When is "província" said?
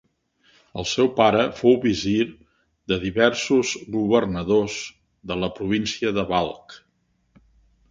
5.61-6.17